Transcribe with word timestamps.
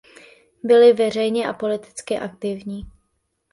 Byl 0.63 0.83
i 0.83 0.93
veřejně 0.93 1.47
a 1.47 1.53
politický 1.53 2.17
aktivní. 2.17 2.81